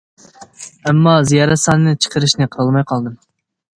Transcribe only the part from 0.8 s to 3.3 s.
ئەمما زىيارەت سانىنى چىقىرىشنى قىلالماي قالدىم.